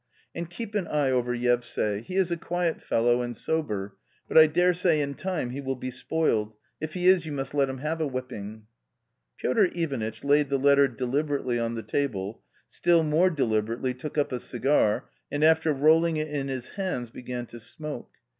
[0.33, 3.95] And keep an eye over Yevsay: he is a quiet fellow and sober,
[4.27, 7.69] but I daresay in time he will be spoiled, if he is you must let
[7.69, 8.65] him have a whipping."
[9.37, 14.39] Piotr Ivanitch laid the letter deliberately on the table, still more deliberately took up a
[14.39, 18.09] cigar, and after rolling it in his hands, began to smoke.